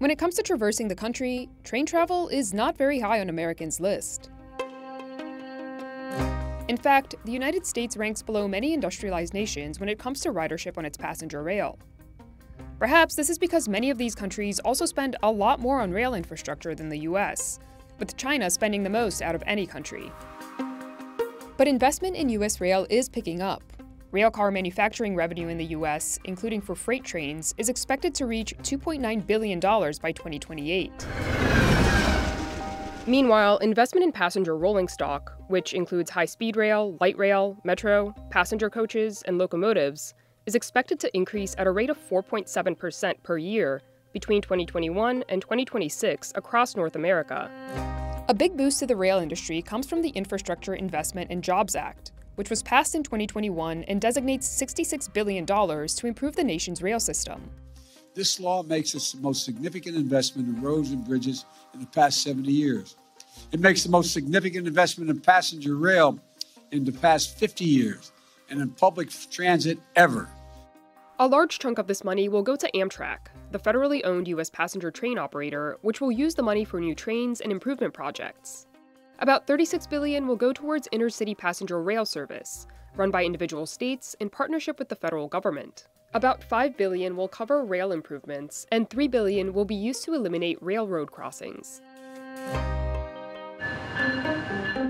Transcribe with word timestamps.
When 0.00 0.10
it 0.10 0.16
comes 0.16 0.34
to 0.36 0.42
traversing 0.42 0.88
the 0.88 0.94
country, 0.94 1.50
train 1.62 1.84
travel 1.84 2.28
is 2.28 2.54
not 2.54 2.78
very 2.78 3.00
high 3.00 3.20
on 3.20 3.28
Americans' 3.28 3.80
list. 3.80 4.30
In 6.68 6.78
fact, 6.78 7.16
the 7.26 7.32
United 7.32 7.66
States 7.66 7.98
ranks 7.98 8.22
below 8.22 8.48
many 8.48 8.72
industrialized 8.72 9.34
nations 9.34 9.78
when 9.78 9.90
it 9.90 9.98
comes 9.98 10.20
to 10.20 10.32
ridership 10.32 10.78
on 10.78 10.86
its 10.86 10.96
passenger 10.96 11.42
rail. 11.42 11.78
Perhaps 12.78 13.14
this 13.14 13.28
is 13.28 13.38
because 13.38 13.68
many 13.68 13.90
of 13.90 13.98
these 13.98 14.14
countries 14.14 14.58
also 14.60 14.86
spend 14.86 15.16
a 15.22 15.30
lot 15.30 15.60
more 15.60 15.82
on 15.82 15.90
rail 15.90 16.14
infrastructure 16.14 16.74
than 16.74 16.88
the 16.88 17.00
US, 17.00 17.58
with 17.98 18.16
China 18.16 18.48
spending 18.48 18.82
the 18.82 18.88
most 18.88 19.20
out 19.20 19.34
of 19.34 19.42
any 19.46 19.66
country. 19.66 20.10
But 21.58 21.68
investment 21.68 22.16
in 22.16 22.30
US 22.30 22.58
rail 22.58 22.86
is 22.88 23.10
picking 23.10 23.42
up. 23.42 23.62
Railcar 24.12 24.52
manufacturing 24.52 25.14
revenue 25.14 25.46
in 25.46 25.56
the 25.56 25.66
US, 25.66 26.18
including 26.24 26.60
for 26.60 26.74
freight 26.74 27.04
trains, 27.04 27.54
is 27.58 27.68
expected 27.68 28.12
to 28.16 28.26
reach 28.26 28.56
$2.9 28.58 29.26
billion 29.26 29.60
by 29.60 30.12
2028. 30.12 30.90
Meanwhile, 33.06 33.58
investment 33.58 34.04
in 34.04 34.10
passenger 34.10 34.56
rolling 34.56 34.88
stock, 34.88 35.32
which 35.46 35.74
includes 35.74 36.10
high 36.10 36.24
speed 36.24 36.56
rail, 36.56 36.96
light 37.00 37.16
rail, 37.18 37.56
metro, 37.62 38.12
passenger 38.30 38.68
coaches, 38.68 39.22
and 39.26 39.38
locomotives, 39.38 40.14
is 40.46 40.56
expected 40.56 40.98
to 41.00 41.16
increase 41.16 41.54
at 41.56 41.68
a 41.68 41.70
rate 41.70 41.90
of 41.90 41.98
4.7% 42.08 43.14
per 43.22 43.38
year 43.38 43.80
between 44.12 44.42
2021 44.42 45.22
and 45.28 45.40
2026 45.40 46.32
across 46.34 46.74
North 46.74 46.96
America. 46.96 47.48
A 48.28 48.34
big 48.34 48.56
boost 48.56 48.80
to 48.80 48.86
the 48.86 48.96
rail 48.96 49.18
industry 49.18 49.62
comes 49.62 49.88
from 49.88 50.02
the 50.02 50.10
Infrastructure 50.10 50.74
Investment 50.74 51.30
and 51.30 51.44
Jobs 51.44 51.76
Act, 51.76 52.12
which 52.40 52.48
was 52.48 52.62
passed 52.62 52.94
in 52.94 53.02
2021 53.02 53.84
and 53.84 54.00
designates 54.00 54.48
$66 54.48 55.12
billion 55.12 55.44
to 55.44 56.06
improve 56.06 56.34
the 56.34 56.42
nation's 56.42 56.80
rail 56.80 56.98
system. 56.98 57.50
This 58.14 58.40
law 58.40 58.62
makes 58.62 58.94
us 58.94 59.12
the 59.12 59.20
most 59.20 59.44
significant 59.44 59.94
investment 59.94 60.48
in 60.48 60.62
roads 60.62 60.90
and 60.90 61.06
bridges 61.06 61.44
in 61.74 61.80
the 61.80 61.86
past 61.88 62.22
70 62.22 62.50
years. 62.50 62.96
It 63.52 63.60
makes 63.60 63.82
the 63.82 63.90
most 63.90 64.14
significant 64.14 64.66
investment 64.66 65.10
in 65.10 65.20
passenger 65.20 65.76
rail 65.76 66.18
in 66.70 66.82
the 66.86 66.92
past 66.92 67.38
50 67.38 67.62
years 67.62 68.10
and 68.48 68.62
in 68.62 68.70
public 68.70 69.10
transit 69.30 69.78
ever. 69.94 70.26
A 71.18 71.28
large 71.28 71.58
chunk 71.58 71.76
of 71.76 71.88
this 71.88 72.02
money 72.02 72.30
will 72.30 72.42
go 72.42 72.56
to 72.56 72.70
Amtrak, 72.72 73.18
the 73.50 73.58
federally 73.58 74.00
owned 74.02 74.28
U.S. 74.28 74.48
passenger 74.48 74.90
train 74.90 75.18
operator, 75.18 75.76
which 75.82 76.00
will 76.00 76.10
use 76.10 76.36
the 76.36 76.42
money 76.42 76.64
for 76.64 76.80
new 76.80 76.94
trains 76.94 77.42
and 77.42 77.52
improvement 77.52 77.92
projects. 77.92 78.66
About 79.22 79.46
36 79.46 79.86
billion 79.86 80.26
will 80.26 80.36
go 80.36 80.50
towards 80.50 80.88
intercity 80.94 81.36
passenger 81.36 81.82
rail 81.82 82.06
service, 82.06 82.66
run 82.96 83.10
by 83.10 83.22
individual 83.22 83.66
states 83.66 84.16
in 84.18 84.30
partnership 84.30 84.78
with 84.78 84.88
the 84.88 84.96
federal 84.96 85.28
government. 85.28 85.88
About 86.14 86.42
5 86.42 86.74
billion 86.78 87.14
will 87.14 87.28
cover 87.28 87.62
rail 87.62 87.92
improvements, 87.92 88.66
and 88.72 88.88
3 88.88 89.08
billion 89.08 89.52
will 89.52 89.66
be 89.66 89.74
used 89.74 90.04
to 90.04 90.14
eliminate 90.14 90.56
railroad 90.62 91.10
crossings. 91.10 91.82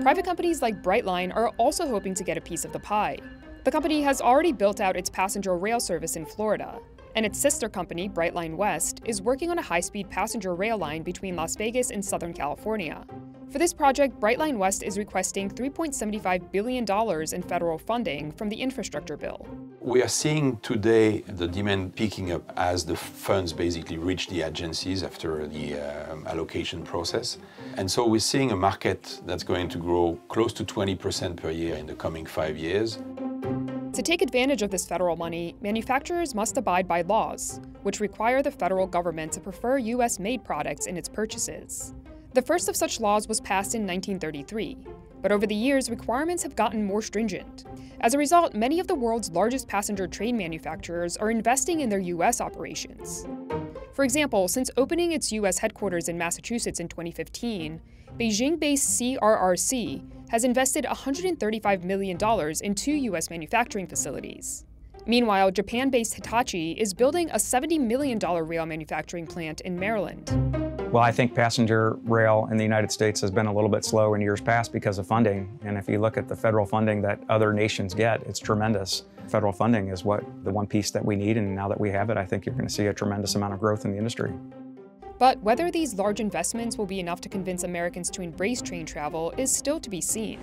Private 0.01 0.23
companies 0.23 0.61
like 0.61 0.81
Brightline 0.81 1.35
are 1.35 1.49
also 1.57 1.85
hoping 1.89 2.13
to 2.13 2.23
get 2.23 2.37
a 2.37 2.41
piece 2.41 2.63
of 2.63 2.71
the 2.71 2.79
pie. 2.79 3.17
The 3.65 3.71
company 3.71 4.01
has 4.01 4.21
already 4.21 4.53
built 4.53 4.79
out 4.79 4.95
its 4.95 5.09
passenger 5.09 5.57
rail 5.57 5.81
service 5.81 6.15
in 6.15 6.25
Florida, 6.25 6.79
and 7.17 7.25
its 7.25 7.37
sister 7.37 7.67
company, 7.67 8.07
Brightline 8.07 8.55
West, 8.55 9.01
is 9.03 9.21
working 9.21 9.51
on 9.51 9.59
a 9.59 9.61
high-speed 9.61 10.09
passenger 10.09 10.55
rail 10.55 10.77
line 10.77 11.03
between 11.03 11.35
Las 11.35 11.57
Vegas 11.57 11.91
and 11.91 12.03
Southern 12.03 12.31
California. 12.31 13.05
For 13.51 13.59
this 13.59 13.73
project, 13.73 14.17
Brightline 14.17 14.55
West 14.55 14.81
is 14.81 14.97
requesting 14.97 15.49
$3.75 15.49 16.53
billion 16.53 16.85
in 17.33 17.41
federal 17.43 17.77
funding 17.77 18.31
from 18.31 18.47
the 18.47 18.55
infrastructure 18.55 19.17
bill. 19.17 19.45
We 19.81 20.01
are 20.01 20.07
seeing 20.07 20.55
today 20.59 21.19
the 21.27 21.49
demand 21.49 21.97
picking 21.97 22.31
up 22.31 22.49
as 22.55 22.85
the 22.85 22.95
funds 22.95 23.51
basically 23.51 23.97
reach 23.97 24.29
the 24.29 24.43
agencies 24.43 25.03
after 25.03 25.47
the 25.47 25.73
uh, 25.75 26.15
allocation 26.27 26.83
process. 26.83 27.39
And 27.75 27.91
so 27.91 28.07
we're 28.07 28.21
seeing 28.21 28.51
a 28.51 28.55
market 28.55 29.19
that's 29.25 29.43
going 29.43 29.67
to 29.67 29.77
grow 29.77 30.17
close 30.29 30.53
to 30.53 30.63
20% 30.63 31.35
per 31.35 31.51
year 31.51 31.75
in 31.75 31.87
the 31.87 31.95
coming 31.95 32.25
five 32.25 32.55
years. 32.55 32.99
To 33.91 34.01
take 34.01 34.21
advantage 34.21 34.61
of 34.61 34.71
this 34.71 34.85
federal 34.85 35.17
money, 35.17 35.57
manufacturers 35.59 36.33
must 36.33 36.55
abide 36.55 36.87
by 36.87 37.01
laws, 37.01 37.59
which 37.83 37.99
require 37.99 38.41
the 38.41 38.51
federal 38.51 38.87
government 38.87 39.33
to 39.33 39.41
prefer 39.41 39.77
U.S. 39.77 40.19
made 40.19 40.45
products 40.45 40.85
in 40.85 40.95
its 40.95 41.09
purchases. 41.09 41.93
The 42.33 42.41
first 42.41 42.69
of 42.69 42.77
such 42.77 43.01
laws 43.01 43.27
was 43.27 43.41
passed 43.41 43.75
in 43.75 43.81
1933, 43.81 44.77
but 45.21 45.33
over 45.33 45.45
the 45.45 45.53
years, 45.53 45.89
requirements 45.89 46.43
have 46.43 46.55
gotten 46.55 46.85
more 46.85 47.01
stringent. 47.01 47.65
As 47.99 48.13
a 48.13 48.17
result, 48.17 48.53
many 48.53 48.79
of 48.79 48.87
the 48.87 48.95
world's 48.95 49.29
largest 49.31 49.67
passenger 49.67 50.07
train 50.07 50.37
manufacturers 50.37 51.17
are 51.17 51.29
investing 51.29 51.81
in 51.81 51.89
their 51.89 51.99
U.S. 51.99 52.39
operations. 52.39 53.27
For 53.93 54.05
example, 54.05 54.47
since 54.47 54.71
opening 54.77 55.11
its 55.11 55.33
U.S. 55.33 55.57
headquarters 55.57 56.07
in 56.07 56.17
Massachusetts 56.17 56.79
in 56.79 56.87
2015, 56.87 57.81
Beijing 58.17 58.57
based 58.57 58.97
CRRC 58.97 60.29
has 60.29 60.45
invested 60.45 60.85
$135 60.85 61.83
million 61.83 62.17
in 62.63 62.75
two 62.75 62.93
U.S. 62.93 63.29
manufacturing 63.29 63.87
facilities. 63.87 64.63
Meanwhile, 65.05 65.51
Japan 65.51 65.89
based 65.89 66.13
Hitachi 66.13 66.71
is 66.73 66.93
building 66.93 67.29
a 67.31 67.35
$70 67.35 67.77
million 67.81 68.19
rail 68.19 68.65
manufacturing 68.65 69.27
plant 69.27 69.59
in 69.61 69.77
Maryland. 69.77 70.60
Well, 70.91 71.01
I 71.01 71.13
think 71.13 71.33
passenger 71.33 71.97
rail 72.03 72.49
in 72.51 72.57
the 72.57 72.63
United 72.63 72.91
States 72.91 73.21
has 73.21 73.31
been 73.31 73.45
a 73.45 73.53
little 73.53 73.69
bit 73.69 73.85
slow 73.85 74.13
in 74.13 74.19
years 74.19 74.41
past 74.41 74.73
because 74.73 74.97
of 74.97 75.07
funding. 75.07 75.57
And 75.63 75.77
if 75.77 75.87
you 75.87 75.99
look 75.99 76.17
at 76.17 76.27
the 76.27 76.35
federal 76.35 76.65
funding 76.65 77.01
that 77.03 77.21
other 77.29 77.53
nations 77.53 77.93
get, 77.93 78.21
it's 78.23 78.39
tremendous. 78.39 79.03
Federal 79.29 79.53
funding 79.53 79.87
is 79.87 80.03
what 80.03 80.21
the 80.43 80.51
one 80.51 80.67
piece 80.67 80.91
that 80.91 81.05
we 81.05 81.15
need, 81.15 81.37
and 81.37 81.55
now 81.55 81.69
that 81.69 81.79
we 81.79 81.91
have 81.91 82.09
it, 82.09 82.17
I 82.17 82.25
think 82.25 82.45
you're 82.45 82.55
going 82.55 82.67
to 82.67 82.73
see 82.73 82.87
a 82.87 82.93
tremendous 82.93 83.35
amount 83.35 83.53
of 83.53 83.61
growth 83.61 83.85
in 83.85 83.91
the 83.91 83.97
industry. 83.97 84.33
But 85.17 85.41
whether 85.41 85.71
these 85.71 85.93
large 85.93 86.19
investments 86.19 86.77
will 86.77 86.85
be 86.85 86.99
enough 86.99 87.21
to 87.21 87.29
convince 87.29 87.63
Americans 87.63 88.09
to 88.09 88.21
embrace 88.21 88.61
train 88.61 88.85
travel 88.85 89.33
is 89.37 89.49
still 89.49 89.79
to 89.79 89.89
be 89.89 90.01
seen. 90.01 90.41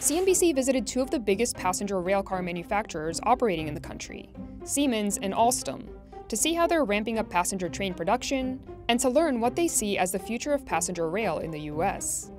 CNBC 0.00 0.54
visited 0.54 0.86
two 0.86 1.02
of 1.02 1.10
the 1.10 1.18
biggest 1.18 1.54
passenger 1.54 1.96
railcar 1.96 2.42
manufacturers 2.42 3.20
operating 3.24 3.68
in 3.68 3.74
the 3.74 3.80
country, 3.80 4.30
Siemens 4.66 5.18
and 5.18 5.32
Alstom, 5.32 5.88
to 6.28 6.36
see 6.36 6.52
how 6.52 6.66
they're 6.66 6.84
ramping 6.84 7.18
up 7.18 7.30
passenger 7.30 7.68
train 7.68 7.94
production 7.94 8.60
and 8.88 8.98
to 9.00 9.08
learn 9.08 9.40
what 9.40 9.54
they 9.54 9.68
see 9.68 9.96
as 9.96 10.12
the 10.12 10.18
future 10.18 10.52
of 10.52 10.66
passenger 10.66 11.08
rail 11.08 11.38
in 11.38 11.50
the 11.50 11.60
US. 11.60 12.32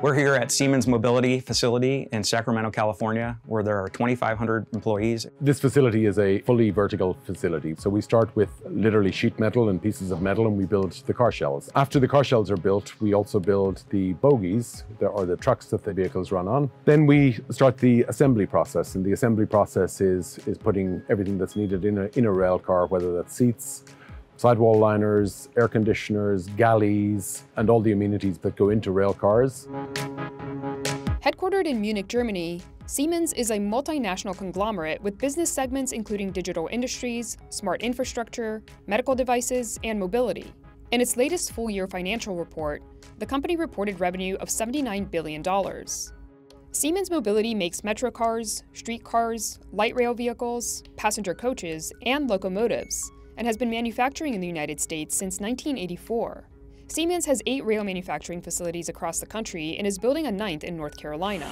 We're 0.00 0.14
here 0.14 0.36
at 0.36 0.52
Siemens 0.52 0.86
Mobility 0.86 1.40
Facility 1.40 2.08
in 2.12 2.22
Sacramento, 2.22 2.70
California, 2.70 3.36
where 3.46 3.64
there 3.64 3.82
are 3.82 3.88
2,500 3.88 4.68
employees. 4.72 5.26
This 5.40 5.58
facility 5.58 6.06
is 6.06 6.20
a 6.20 6.38
fully 6.42 6.70
vertical 6.70 7.14
facility. 7.24 7.74
So 7.76 7.90
we 7.90 8.00
start 8.00 8.34
with 8.36 8.48
literally 8.70 9.10
sheet 9.10 9.40
metal 9.40 9.70
and 9.70 9.82
pieces 9.82 10.12
of 10.12 10.22
metal 10.22 10.46
and 10.46 10.56
we 10.56 10.66
build 10.66 10.92
the 10.92 11.12
car 11.12 11.32
shells. 11.32 11.68
After 11.74 11.98
the 11.98 12.06
car 12.06 12.22
shells 12.22 12.48
are 12.48 12.56
built, 12.56 12.94
we 13.00 13.12
also 13.12 13.40
build 13.40 13.82
the 13.90 14.12
bogies, 14.12 14.84
or 15.00 15.26
the 15.26 15.36
trucks 15.36 15.66
that 15.66 15.82
the 15.82 15.92
vehicles 15.92 16.30
run 16.30 16.46
on. 16.46 16.70
Then 16.84 17.04
we 17.04 17.36
start 17.50 17.76
the 17.76 18.04
assembly 18.04 18.46
process. 18.46 18.94
And 18.94 19.04
the 19.04 19.14
assembly 19.14 19.46
process 19.46 20.00
is, 20.00 20.38
is 20.46 20.58
putting 20.58 21.02
everything 21.08 21.38
that's 21.38 21.56
needed 21.56 21.84
in 21.84 21.98
a, 21.98 22.04
in 22.16 22.24
a 22.24 22.32
rail 22.32 22.60
car, 22.60 22.86
whether 22.86 23.12
that's 23.16 23.34
seats, 23.34 23.82
sidewall 24.38 24.78
liners, 24.78 25.48
air 25.56 25.66
conditioners, 25.66 26.46
galleys, 26.56 27.42
and 27.56 27.68
all 27.68 27.80
the 27.80 27.90
amenities 27.90 28.38
that 28.38 28.54
go 28.54 28.70
into 28.70 28.92
rail 28.92 29.12
cars. 29.12 29.66
Headquartered 31.24 31.66
in 31.66 31.80
Munich, 31.80 32.06
Germany, 32.06 32.62
Siemens 32.86 33.32
is 33.32 33.50
a 33.50 33.58
multinational 33.58 34.36
conglomerate 34.38 35.02
with 35.02 35.18
business 35.18 35.52
segments 35.52 35.90
including 35.90 36.30
digital 36.30 36.68
industries, 36.70 37.36
smart 37.50 37.82
infrastructure, 37.82 38.62
medical 38.86 39.16
devices, 39.16 39.78
and 39.82 39.98
mobility. 39.98 40.54
In 40.92 41.00
its 41.00 41.16
latest 41.16 41.52
full 41.52 41.68
year 41.68 41.88
financial 41.88 42.36
report, 42.36 42.82
the 43.18 43.26
company 43.26 43.56
reported 43.56 43.98
revenue 43.98 44.36
of 44.36 44.48
$79 44.48 45.10
billion. 45.10 45.42
Siemens 46.70 47.10
Mobility 47.10 47.54
makes 47.54 47.82
metro 47.82 48.10
cars, 48.10 48.62
street 48.72 49.02
cars, 49.02 49.58
light 49.72 49.96
rail 49.96 50.14
vehicles, 50.14 50.84
passenger 50.96 51.34
coaches, 51.34 51.92
and 52.06 52.30
locomotives, 52.30 53.10
and 53.38 53.46
has 53.46 53.56
been 53.56 53.70
manufacturing 53.70 54.34
in 54.34 54.40
the 54.40 54.46
United 54.46 54.80
States 54.80 55.16
since 55.16 55.40
1984. 55.40 56.44
Siemens 56.88 57.24
has 57.24 57.40
eight 57.46 57.64
rail 57.64 57.84
manufacturing 57.84 58.42
facilities 58.42 58.88
across 58.88 59.20
the 59.20 59.26
country 59.26 59.76
and 59.78 59.86
is 59.86 59.96
building 59.96 60.26
a 60.26 60.32
ninth 60.32 60.64
in 60.64 60.76
North 60.76 60.96
Carolina. 60.96 61.48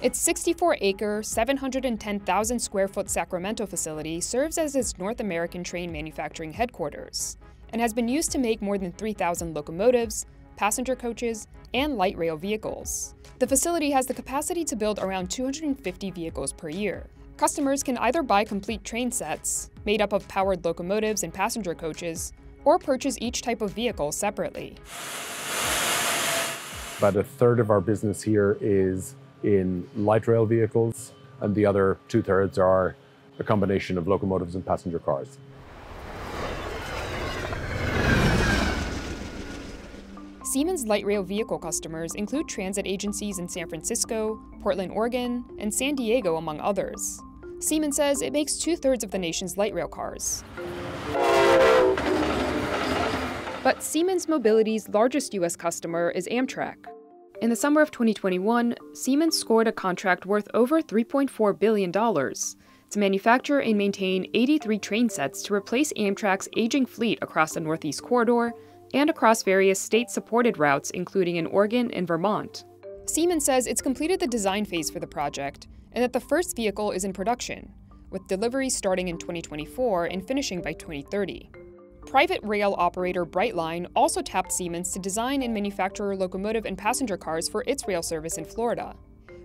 Its 0.00 0.20
64 0.20 0.78
acre, 0.80 1.22
710,000 1.22 2.58
square 2.58 2.88
foot 2.88 3.10
Sacramento 3.10 3.66
facility 3.66 4.20
serves 4.20 4.56
as 4.56 4.76
its 4.76 4.98
North 4.98 5.20
American 5.20 5.64
train 5.64 5.90
manufacturing 5.90 6.52
headquarters 6.52 7.36
and 7.72 7.80
has 7.80 7.92
been 7.92 8.08
used 8.08 8.30
to 8.30 8.38
make 8.38 8.62
more 8.62 8.78
than 8.78 8.92
3,000 8.92 9.54
locomotives, 9.54 10.26
passenger 10.56 10.94
coaches, 10.94 11.48
and 11.74 11.96
light 11.96 12.16
rail 12.16 12.36
vehicles. 12.36 13.14
The 13.38 13.46
facility 13.46 13.90
has 13.90 14.06
the 14.06 14.14
capacity 14.14 14.64
to 14.66 14.76
build 14.76 14.98
around 14.98 15.30
250 15.30 16.10
vehicles 16.10 16.52
per 16.52 16.68
year. 16.68 17.08
Customers 17.42 17.82
can 17.82 17.98
either 17.98 18.22
buy 18.22 18.44
complete 18.44 18.84
train 18.84 19.10
sets, 19.10 19.68
made 19.84 20.00
up 20.00 20.12
of 20.12 20.28
powered 20.28 20.64
locomotives 20.64 21.24
and 21.24 21.34
passenger 21.34 21.74
coaches, 21.74 22.32
or 22.64 22.78
purchase 22.78 23.18
each 23.20 23.42
type 23.42 23.60
of 23.60 23.72
vehicle 23.72 24.12
separately. 24.12 24.76
About 26.98 27.16
a 27.16 27.24
third 27.24 27.58
of 27.58 27.68
our 27.68 27.80
business 27.80 28.22
here 28.22 28.56
is 28.60 29.16
in 29.42 29.88
light 29.96 30.28
rail 30.28 30.46
vehicles, 30.46 31.14
and 31.40 31.52
the 31.52 31.66
other 31.66 31.98
two 32.06 32.22
thirds 32.22 32.58
are 32.58 32.94
a 33.40 33.42
combination 33.42 33.98
of 33.98 34.06
locomotives 34.06 34.54
and 34.54 34.64
passenger 34.64 35.00
cars. 35.00 35.36
Siemens 40.44 40.86
light 40.86 41.04
rail 41.04 41.24
vehicle 41.24 41.58
customers 41.58 42.14
include 42.14 42.46
transit 42.46 42.86
agencies 42.86 43.40
in 43.40 43.48
San 43.48 43.68
Francisco, 43.68 44.40
Portland, 44.60 44.92
Oregon, 44.92 45.44
and 45.58 45.74
San 45.74 45.96
Diego, 45.96 46.36
among 46.36 46.60
others. 46.60 47.20
Siemens 47.62 47.94
says 47.94 48.22
it 48.22 48.32
makes 48.32 48.56
two 48.56 48.76
thirds 48.76 49.04
of 49.04 49.12
the 49.12 49.18
nation's 49.18 49.56
light 49.56 49.72
rail 49.72 49.86
cars. 49.86 50.42
But 53.62 53.80
Siemens 53.80 54.28
Mobility's 54.28 54.88
largest 54.88 55.32
U.S. 55.34 55.54
customer 55.54 56.10
is 56.10 56.26
Amtrak. 56.26 56.74
In 57.40 57.50
the 57.50 57.56
summer 57.56 57.80
of 57.80 57.92
2021, 57.92 58.74
Siemens 58.94 59.38
scored 59.38 59.68
a 59.68 59.72
contract 59.72 60.26
worth 60.26 60.48
over 60.54 60.82
$3.4 60.82 61.58
billion 61.58 61.92
to 61.92 62.98
manufacture 62.98 63.60
and 63.60 63.78
maintain 63.78 64.28
83 64.34 64.78
train 64.80 65.08
sets 65.08 65.40
to 65.44 65.54
replace 65.54 65.92
Amtrak's 65.92 66.48
aging 66.56 66.86
fleet 66.86 67.20
across 67.22 67.54
the 67.54 67.60
Northeast 67.60 68.02
Corridor 68.02 68.52
and 68.92 69.08
across 69.08 69.44
various 69.44 69.78
state 69.78 70.10
supported 70.10 70.58
routes, 70.58 70.90
including 70.90 71.36
in 71.36 71.46
Oregon 71.46 71.92
and 71.92 72.08
Vermont. 72.08 72.64
Siemens 73.06 73.44
says 73.44 73.68
it's 73.68 73.82
completed 73.82 74.18
the 74.18 74.26
design 74.26 74.64
phase 74.64 74.90
for 74.90 74.98
the 74.98 75.06
project 75.06 75.68
and 75.92 76.02
that 76.02 76.12
the 76.12 76.20
first 76.20 76.56
vehicle 76.56 76.90
is 76.90 77.04
in 77.04 77.12
production, 77.12 77.72
with 78.10 78.26
deliveries 78.28 78.76
starting 78.76 79.08
in 79.08 79.18
2024 79.18 80.06
and 80.06 80.26
finishing 80.26 80.60
by 80.60 80.72
2030. 80.72 81.50
Private 82.06 82.40
rail 82.42 82.74
operator 82.76 83.24
Brightline 83.24 83.86
also 83.94 84.20
tapped 84.20 84.52
Siemens 84.52 84.92
to 84.92 84.98
design 84.98 85.42
and 85.42 85.54
manufacture 85.54 86.14
locomotive 86.16 86.66
and 86.66 86.76
passenger 86.76 87.16
cars 87.16 87.48
for 87.48 87.64
its 87.66 87.86
rail 87.86 88.02
service 88.02 88.38
in 88.38 88.44
Florida. 88.44 88.94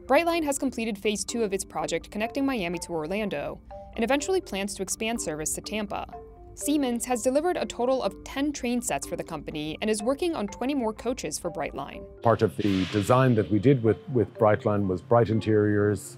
Brightline 0.06 0.44
has 0.44 0.58
completed 0.58 0.98
phase 0.98 1.24
two 1.24 1.44
of 1.44 1.54
its 1.54 1.64
project 1.66 2.12
connecting 2.12 2.46
Miami 2.46 2.80
to 2.80 2.92
Orlando 2.92 3.60
and 3.96 4.04
eventually 4.04 4.42
plans 4.42 4.74
to 4.76 4.84
expand 4.84 5.22
service 5.22 5.54
to 5.54 5.62
Tampa. 5.62 6.08
Siemens 6.56 7.06
has 7.06 7.22
delivered 7.22 7.56
a 7.56 7.66
total 7.66 8.02
of 8.02 8.24
10 8.24 8.52
train 8.52 8.82
sets 8.82 9.06
for 9.06 9.16
the 9.16 9.24
company 9.24 9.78
and 9.82 9.90
is 9.90 10.02
working 10.02 10.36
on 10.36 10.48
20 10.48 10.74
more 10.74 10.92
coaches 10.92 11.38
for 11.38 11.52
Brightline. 11.52 12.04
Part 12.24 12.42
of 12.42 12.58
the 12.58 12.86
design 12.86 13.36
that 13.36 13.52
we 13.52 13.60
did 13.60 13.84
with, 13.84 13.98
with 14.10 14.34
Brightline 14.40 14.88
was 14.88 15.02
bright 15.02 15.30
interiors, 15.30 16.18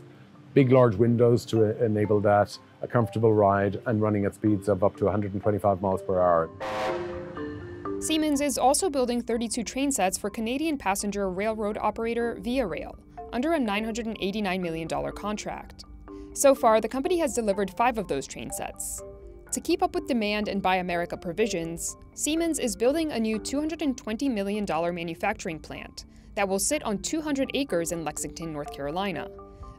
big 0.54 0.72
large 0.72 0.96
windows 0.96 1.46
to 1.46 1.64
enable 1.84 2.20
that, 2.22 2.58
a 2.82 2.88
comfortable 2.88 3.34
ride, 3.34 3.82
and 3.86 4.02
running 4.02 4.26
at 4.26 4.36
speeds 4.36 4.68
of 4.70 4.84
up 4.84 4.96
to 4.98 5.06
125 5.06 5.82
miles 5.82 6.02
per 6.02 6.20
hour. 6.20 6.50
Siemens 8.02 8.40
is 8.40 8.58
also 8.58 8.90
building 8.90 9.22
32 9.22 9.64
train 9.64 9.92
sets 9.92 10.18
for 10.18 10.30
Canadian 10.30 10.78
passenger 10.78 11.30
railroad 11.30 11.78
operator 11.78 12.38
Via 12.40 12.66
Rail 12.66 12.98
under 13.34 13.54
a 13.54 13.60
$989 13.60 14.60
million 14.62 14.88
contract. 15.12 15.84
So 16.34 16.56
far, 16.56 16.80
the 16.80 16.88
company 16.88 17.18
has 17.20 17.34
delivered 17.34 17.72
five 17.76 17.98
of 17.98 18.08
those 18.08 18.26
train 18.26 18.52
sets. 18.52 19.02
To 19.52 19.60
keep 19.60 19.82
up 19.82 19.96
with 19.96 20.08
demand 20.08 20.48
and 20.48 20.62
Buy 20.62 20.78
America 20.78 21.18
provisions, 21.18 21.98
Siemens 22.14 22.60
is 22.60 22.76
building 22.76 23.12
a 23.12 23.20
new 23.20 23.40
$220 23.40 24.32
million 24.32 24.66
manufacturing 24.96 25.60
plant 25.60 26.06
that 26.36 26.48
will 26.48 26.60
sit 26.60 26.84
on 26.84 27.00
200 27.00 27.52
acres 27.54 27.92
in 27.92 28.06
Lexington, 28.06 28.54
North 28.54 28.72
Carolina. 28.72 29.28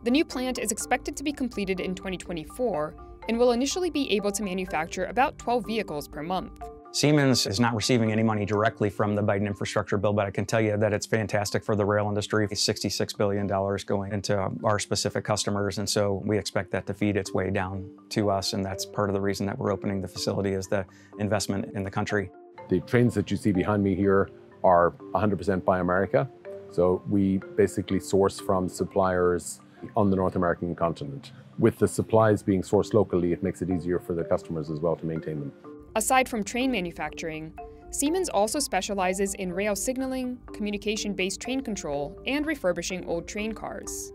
The 0.02 0.10
new 0.10 0.24
plant 0.24 0.58
is 0.58 0.72
expected 0.72 1.14
to 1.18 1.22
be 1.22 1.30
completed 1.30 1.78
in 1.78 1.94
2024 1.94 2.94
and 3.28 3.38
will 3.38 3.52
initially 3.52 3.90
be 3.90 4.10
able 4.12 4.32
to 4.32 4.42
manufacture 4.42 5.04
about 5.04 5.36
12 5.36 5.66
vehicles 5.66 6.08
per 6.08 6.22
month. 6.22 6.52
Siemens 6.92 7.46
is 7.46 7.60
not 7.60 7.74
receiving 7.74 8.10
any 8.10 8.22
money 8.22 8.46
directly 8.46 8.88
from 8.88 9.14
the 9.14 9.22
Biden 9.22 9.46
infrastructure 9.46 9.98
bill, 9.98 10.14
but 10.14 10.26
I 10.26 10.30
can 10.30 10.46
tell 10.46 10.60
you 10.60 10.78
that 10.78 10.94
it's 10.94 11.04
fantastic 11.04 11.62
for 11.62 11.76
the 11.76 11.84
rail 11.84 12.08
industry. 12.08 12.48
$66 12.48 13.18
billion 13.18 13.46
going 13.46 14.12
into 14.14 14.50
our 14.64 14.78
specific 14.78 15.22
customers, 15.22 15.76
and 15.76 15.88
so 15.88 16.22
we 16.24 16.38
expect 16.38 16.70
that 16.70 16.86
to 16.86 16.94
feed 16.94 17.18
its 17.18 17.34
way 17.34 17.50
down 17.50 17.86
to 18.08 18.30
us, 18.30 18.54
and 18.54 18.64
that's 18.64 18.86
part 18.86 19.10
of 19.10 19.14
the 19.14 19.20
reason 19.20 19.44
that 19.46 19.58
we're 19.58 19.70
opening 19.70 20.00
the 20.00 20.08
facility 20.08 20.52
is 20.52 20.66
the 20.66 20.86
investment 21.18 21.66
in 21.74 21.84
the 21.84 21.90
country. 21.90 22.30
The 22.70 22.80
trains 22.80 23.14
that 23.16 23.30
you 23.30 23.36
see 23.36 23.52
behind 23.52 23.84
me 23.84 23.94
here 23.94 24.30
are 24.64 24.92
100% 25.12 25.62
Buy 25.62 25.80
America, 25.80 26.28
so 26.72 27.02
we 27.06 27.42
basically 27.56 28.00
source 28.00 28.40
from 28.40 28.66
suppliers 28.66 29.60
on 29.96 30.10
the 30.10 30.16
North 30.16 30.36
American 30.36 30.74
continent. 30.74 31.32
With 31.58 31.78
the 31.78 31.88
supplies 31.88 32.42
being 32.42 32.62
sourced 32.62 32.94
locally, 32.94 33.32
it 33.32 33.42
makes 33.42 33.62
it 33.62 33.70
easier 33.70 33.98
for 33.98 34.14
the 34.14 34.24
customers 34.24 34.70
as 34.70 34.80
well 34.80 34.96
to 34.96 35.06
maintain 35.06 35.40
them. 35.40 35.52
Aside 35.96 36.28
from 36.28 36.44
train 36.44 36.70
manufacturing, 36.70 37.52
Siemens 37.90 38.28
also 38.28 38.60
specializes 38.60 39.34
in 39.34 39.52
rail 39.52 39.74
signaling, 39.74 40.38
communication 40.52 41.12
based 41.12 41.40
train 41.40 41.60
control, 41.60 42.16
and 42.26 42.46
refurbishing 42.46 43.04
old 43.06 43.26
train 43.26 43.52
cars. 43.52 44.12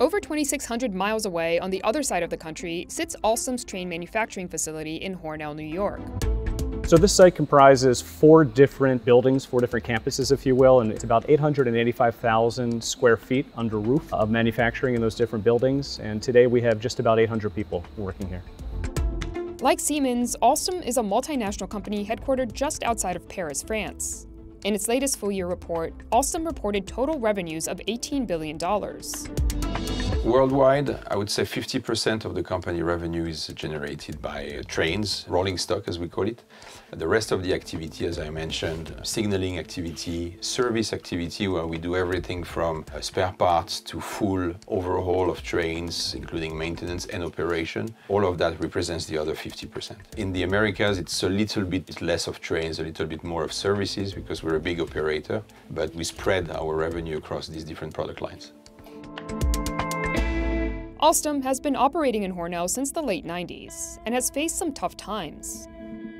Over 0.00 0.20
2,600 0.20 0.94
miles 0.94 1.26
away 1.26 1.58
on 1.58 1.70
the 1.70 1.82
other 1.82 2.02
side 2.02 2.22
of 2.22 2.30
the 2.30 2.36
country 2.36 2.86
sits 2.88 3.16
Alstom's 3.24 3.64
train 3.64 3.88
manufacturing 3.88 4.48
facility 4.48 4.96
in 4.96 5.18
Hornell, 5.18 5.54
New 5.56 5.64
York. 5.64 6.00
So 6.88 6.96
this 6.96 7.12
site 7.12 7.34
comprises 7.34 8.00
four 8.00 8.46
different 8.46 9.04
buildings, 9.04 9.44
four 9.44 9.60
different 9.60 9.84
campuses, 9.84 10.32
if 10.32 10.46
you 10.46 10.54
will, 10.54 10.80
and 10.80 10.90
it's 10.90 11.04
about 11.04 11.28
885,000 11.28 12.82
square 12.82 13.18
feet 13.18 13.44
under 13.58 13.78
roof 13.78 14.10
of 14.10 14.30
manufacturing 14.30 14.94
in 14.94 15.02
those 15.02 15.14
different 15.14 15.44
buildings. 15.44 15.98
And 15.98 16.22
today 16.22 16.46
we 16.46 16.62
have 16.62 16.80
just 16.80 16.98
about 16.98 17.18
800 17.18 17.54
people 17.54 17.84
working 17.98 18.26
here. 18.28 18.42
Like 19.60 19.80
Siemens, 19.80 20.34
Alstom 20.40 20.82
is 20.82 20.96
a 20.96 21.02
multinational 21.02 21.68
company 21.68 22.06
headquartered 22.06 22.54
just 22.54 22.82
outside 22.82 23.16
of 23.16 23.28
Paris, 23.28 23.62
France. 23.62 24.26
In 24.64 24.74
its 24.74 24.88
latest 24.88 25.18
full 25.18 25.30
year 25.30 25.46
report, 25.46 25.92
Alstom 26.10 26.46
reported 26.46 26.86
total 26.86 27.20
revenues 27.20 27.68
of 27.68 27.82
$18 27.86 28.26
billion. 28.26 28.56
Worldwide, 30.24 30.98
I 31.10 31.16
would 31.16 31.30
say 31.30 31.44
50% 31.44 32.26
of 32.26 32.34
the 32.34 32.42
company 32.42 32.82
revenue 32.82 33.24
is 33.24 33.46
generated 33.48 34.20
by 34.20 34.60
trains, 34.68 35.24
rolling 35.26 35.56
stock 35.56 35.88
as 35.88 35.98
we 35.98 36.06
call 36.06 36.28
it. 36.28 36.42
The 36.90 37.08
rest 37.08 37.32
of 37.32 37.42
the 37.42 37.54
activity, 37.54 38.06
as 38.06 38.18
I 38.18 38.28
mentioned, 38.28 38.94
signaling 39.04 39.58
activity, 39.58 40.36
service 40.40 40.92
activity, 40.92 41.48
where 41.48 41.66
we 41.66 41.78
do 41.78 41.96
everything 41.96 42.44
from 42.44 42.84
uh, 42.94 43.00
spare 43.00 43.32
parts 43.38 43.80
to 43.80 44.00
full 44.00 44.54
overhaul 44.68 45.30
of 45.30 45.42
trains, 45.42 46.14
including 46.14 46.58
maintenance 46.58 47.06
and 47.06 47.24
operation. 47.24 47.94
All 48.08 48.26
of 48.26 48.36
that 48.38 48.60
represents 48.60 49.06
the 49.06 49.16
other 49.16 49.34
50%. 49.34 49.96
In 50.18 50.32
the 50.32 50.42
Americas, 50.42 50.98
it's 50.98 51.22
a 51.22 51.28
little 51.28 51.64
bit 51.64 52.02
less 52.02 52.26
of 52.26 52.40
trains, 52.40 52.78
a 52.80 52.82
little 52.82 53.06
bit 53.06 53.24
more 53.24 53.44
of 53.44 53.52
services 53.52 54.12
because 54.12 54.42
we're 54.42 54.56
a 54.56 54.60
big 54.60 54.78
operator, 54.80 55.42
but 55.70 55.94
we 55.94 56.04
spread 56.04 56.50
our 56.50 56.74
revenue 56.76 57.16
across 57.16 57.48
these 57.48 57.64
different 57.64 57.94
product 57.94 58.20
lines. 58.20 58.52
Alstom 61.00 61.40
has 61.44 61.60
been 61.60 61.76
operating 61.76 62.24
in 62.24 62.34
Hornell 62.34 62.68
since 62.68 62.90
the 62.90 63.00
late 63.00 63.24
90s 63.24 64.00
and 64.04 64.12
has 64.12 64.30
faced 64.30 64.58
some 64.58 64.72
tough 64.72 64.96
times. 64.96 65.68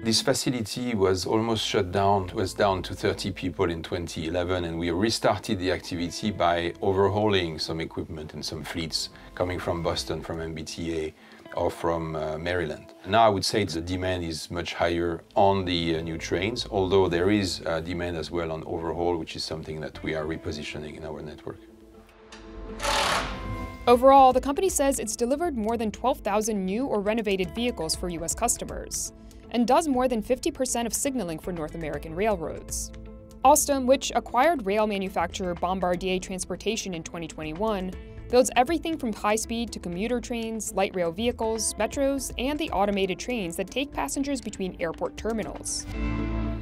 This 0.05 0.23
facility 0.23 0.95
was 0.95 1.27
almost 1.27 1.67
shut 1.67 1.91
down, 1.91 2.27
it 2.27 2.35
was 2.35 2.55
down 2.55 2.85
to 2.85 2.95
30 2.95 3.33
people 3.33 3.69
in 3.73 3.83
2011, 3.83 4.65
and 4.65 4.79
we 4.79 4.93
restarted 4.93 5.59
the 5.59 5.73
activity 5.73 6.31
by 6.31 6.75
overhauling 6.81 7.59
some 7.59 7.81
equipment 7.81 8.35
and 8.35 8.45
some 8.45 8.63
fleets 8.63 9.09
coming 9.35 9.59
from 9.59 9.83
Boston, 9.83 10.23
from 10.23 10.39
MBTA, 10.39 11.13
or 11.57 11.73
from 11.73 12.15
uh, 12.15 12.39
Maryland. 12.39 12.95
Now 13.05 13.27
I 13.27 13.31
would 13.31 13.45
say 13.45 13.65
the 13.65 13.81
demand 13.81 14.23
is 14.23 14.49
much 14.49 14.75
higher 14.75 15.23
on 15.35 15.65
the 15.65 15.97
uh, 15.97 16.03
new 16.03 16.19
trains, 16.19 16.69
although 16.71 17.09
there 17.09 17.31
is 17.31 17.63
uh, 17.67 17.81
demand 17.81 18.17
as 18.17 18.31
well 18.31 18.53
on 18.53 18.63
overhaul, 18.65 19.17
which 19.17 19.35
is 19.35 19.43
something 19.43 19.81
that 19.81 20.01
we 20.05 20.15
are 20.15 20.25
repositioning 20.25 20.97
in 20.97 21.05
our 21.05 21.21
network. 21.21 21.59
Overall, 23.89 24.35
the 24.35 24.41
company 24.43 24.69
says 24.69 24.99
it's 24.99 25.17
delivered 25.17 25.57
more 25.57 25.79
than 25.79 25.91
12,000 25.91 26.63
new 26.63 26.85
or 26.85 27.01
renovated 27.01 27.55
vehicles 27.55 27.97
for 27.97 28.11
U.S. 28.11 28.35
customers, 28.35 29.15
and 29.53 29.67
does 29.67 29.89
more 29.89 30.09
than 30.09 30.23
50% 30.23 30.85
of 30.85 30.93
signaling 30.93 31.39
for 31.39 31.53
North 31.53 31.75
American 31.75 32.15
railroads. 32.15 32.93
Alstom, 33.47 33.87
which 33.87 34.13
acquired 34.15 34.67
rail 34.67 34.87
manufacturer 34.87 35.55
Bombardier 35.55 36.19
Transportation 36.19 36.93
in 36.93 37.03
2021, 37.03 37.91
builds 38.29 38.51
everything 38.57 38.99
from 38.99 39.11
high 39.11 39.37
speed 39.37 39.73
to 39.73 39.79
commuter 39.79 40.21
trains, 40.21 40.75
light 40.75 40.95
rail 40.95 41.11
vehicles, 41.11 41.73
metros, 41.79 42.31
and 42.37 42.59
the 42.59 42.69
automated 42.73 43.19
trains 43.19 43.57
that 43.57 43.71
take 43.71 43.91
passengers 43.91 44.43
between 44.43 44.77
airport 44.81 45.17
terminals. 45.17 45.87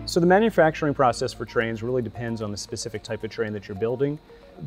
So, 0.05 0.21
the 0.21 0.27
manufacturing 0.27 0.95
process 0.95 1.33
for 1.33 1.45
trains 1.45 1.83
really 1.83 2.03
depends 2.03 2.41
on 2.41 2.53
the 2.53 2.57
specific 2.57 3.03
type 3.03 3.25
of 3.25 3.31
train 3.33 3.53
that 3.55 3.67
you're 3.67 3.77
building. 3.77 4.17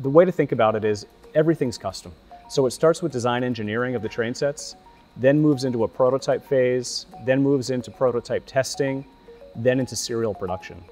The 0.02 0.10
way 0.10 0.26
to 0.26 0.32
think 0.32 0.52
about 0.52 0.76
it 0.76 0.84
is 0.84 1.06
everything's 1.34 1.78
custom. 1.78 2.12
So 2.50 2.66
it 2.66 2.72
starts 2.72 3.00
with 3.00 3.12
design 3.12 3.44
engineering 3.44 3.94
of 3.94 4.02
the 4.02 4.08
train 4.08 4.34
sets, 4.34 4.74
then 5.16 5.40
moves 5.40 5.62
into 5.62 5.84
a 5.84 5.88
prototype 5.88 6.44
phase, 6.44 7.06
then 7.24 7.40
moves 7.40 7.70
into 7.70 7.92
prototype 7.92 8.42
testing, 8.44 9.04
then 9.54 9.78
into 9.78 9.94
serial 9.94 10.34
production. 10.34 10.82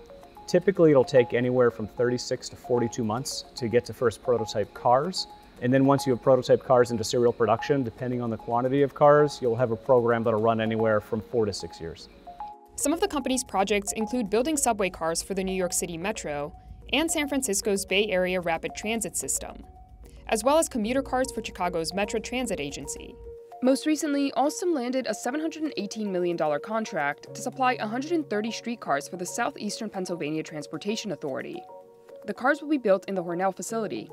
Typically, 0.46 0.92
it'll 0.92 1.02
take 1.02 1.34
anywhere 1.34 1.72
from 1.72 1.88
36 1.88 2.50
to 2.50 2.54
42 2.56 3.02
months 3.02 3.44
to 3.56 3.66
get 3.66 3.84
to 3.86 3.92
first 3.92 4.22
prototype 4.22 4.72
cars. 4.72 5.26
And 5.60 5.74
then 5.74 5.84
once 5.84 6.06
you 6.06 6.12
have 6.12 6.22
prototype 6.22 6.62
cars 6.62 6.92
into 6.92 7.02
serial 7.02 7.32
production, 7.32 7.82
depending 7.82 8.22
on 8.22 8.30
the 8.30 8.36
quantity 8.36 8.82
of 8.82 8.94
cars, 8.94 9.40
you'll 9.42 9.56
have 9.56 9.72
a 9.72 9.76
program 9.76 10.22
that'll 10.22 10.40
run 10.40 10.60
anywhere 10.60 11.00
from 11.00 11.20
four 11.20 11.44
to 11.44 11.52
six 11.52 11.80
years. 11.80 12.08
Some 12.76 12.92
of 12.92 13.00
the 13.00 13.08
company's 13.08 13.42
projects 13.42 13.92
include 13.94 14.30
building 14.30 14.56
subway 14.56 14.90
cars 14.90 15.24
for 15.24 15.34
the 15.34 15.42
New 15.42 15.56
York 15.56 15.72
City 15.72 15.96
Metro 15.96 16.52
and 16.92 17.10
San 17.10 17.26
Francisco's 17.26 17.84
Bay 17.84 18.06
Area 18.06 18.40
Rapid 18.40 18.76
Transit 18.76 19.16
System, 19.16 19.64
as 20.28 20.44
well 20.44 20.58
as 20.58 20.68
commuter 20.68 21.02
cars 21.02 21.30
for 21.32 21.44
Chicago's 21.44 21.92
Metra 21.92 22.22
Transit 22.22 22.60
Agency. 22.60 23.14
Most 23.62 23.86
recently, 23.86 24.30
Alstom 24.36 24.72
landed 24.72 25.06
a 25.06 25.10
$718 25.10 26.06
million 26.06 26.38
contract 26.62 27.34
to 27.34 27.40
supply 27.40 27.74
130 27.74 28.50
streetcars 28.52 29.08
for 29.08 29.16
the 29.16 29.26
Southeastern 29.26 29.90
Pennsylvania 29.90 30.44
Transportation 30.44 31.10
Authority. 31.10 31.60
The 32.26 32.34
cars 32.34 32.62
will 32.62 32.68
be 32.68 32.78
built 32.78 33.08
in 33.08 33.16
the 33.16 33.24
Hornell 33.24 33.56
facility. 33.56 34.08